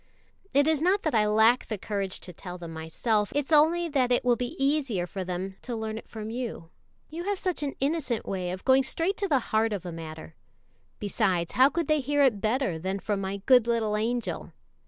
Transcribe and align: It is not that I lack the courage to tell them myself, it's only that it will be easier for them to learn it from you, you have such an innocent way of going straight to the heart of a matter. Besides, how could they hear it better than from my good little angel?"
It 0.51 0.67
is 0.67 0.81
not 0.81 1.03
that 1.03 1.13
I 1.13 1.27
lack 1.27 1.67
the 1.67 1.77
courage 1.77 2.19
to 2.21 2.33
tell 2.33 2.57
them 2.57 2.73
myself, 2.73 3.31
it's 3.35 3.51
only 3.51 3.87
that 3.89 4.11
it 4.11 4.25
will 4.25 4.35
be 4.35 4.55
easier 4.57 5.05
for 5.05 5.23
them 5.23 5.57
to 5.61 5.75
learn 5.75 5.99
it 5.99 6.07
from 6.07 6.31
you, 6.31 6.71
you 7.11 7.25
have 7.25 7.37
such 7.37 7.61
an 7.61 7.75
innocent 7.79 8.25
way 8.25 8.49
of 8.49 8.65
going 8.65 8.81
straight 8.81 9.15
to 9.17 9.27
the 9.27 9.37
heart 9.53 9.73
of 9.73 9.85
a 9.85 9.91
matter. 9.91 10.33
Besides, 10.97 11.51
how 11.51 11.69
could 11.69 11.87
they 11.87 11.99
hear 11.99 12.23
it 12.23 12.41
better 12.41 12.79
than 12.79 12.97
from 12.97 13.21
my 13.21 13.43
good 13.45 13.67
little 13.67 13.95
angel?" 13.95 14.53